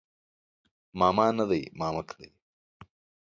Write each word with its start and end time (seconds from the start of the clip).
ماما 0.99 1.27
نه 1.37 1.45
دی 1.49 1.61
مامک 1.79 2.09
دی 2.17 2.27